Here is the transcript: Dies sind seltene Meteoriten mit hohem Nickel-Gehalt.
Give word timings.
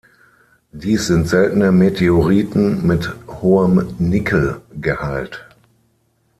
Dies 0.71 1.05
sind 1.05 1.27
seltene 1.29 1.71
Meteoriten 1.71 2.87
mit 2.87 3.13
hohem 3.27 3.93
Nickel-Gehalt. 3.99 5.45